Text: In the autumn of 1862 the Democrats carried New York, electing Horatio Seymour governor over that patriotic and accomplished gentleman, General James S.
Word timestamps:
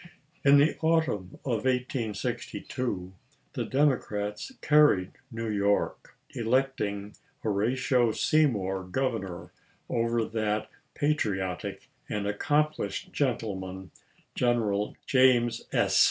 In 0.43 0.57
the 0.57 0.79
autumn 0.79 1.37
of 1.45 1.65
1862 1.65 3.13
the 3.53 3.65
Democrats 3.65 4.51
carried 4.59 5.11
New 5.31 5.47
York, 5.47 6.15
electing 6.31 7.15
Horatio 7.43 8.11
Seymour 8.11 8.85
governor 8.85 9.51
over 9.89 10.25
that 10.25 10.71
patriotic 10.95 11.87
and 12.09 12.25
accomplished 12.25 13.13
gentleman, 13.13 13.91
General 14.33 14.97
James 15.05 15.61
S. 15.71 15.99